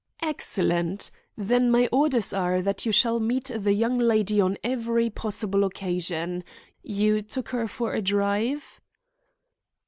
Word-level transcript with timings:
"Excellent! 0.23 1.11
Then 1.37 1.69
my 1.69 1.87
orders 1.91 2.33
are 2.33 2.63
that 2.63 2.87
you 2.87 2.91
shall 2.91 3.19
meet 3.19 3.51
the 3.55 3.73
young 3.73 3.99
lady 3.99 4.41
on 4.41 4.57
every 4.63 5.11
possible 5.11 5.63
occasion. 5.63 6.43
You 6.81 7.21
took 7.21 7.49
her 7.49 7.67
for 7.67 7.93
a 7.93 8.01
drive?" 8.01 8.81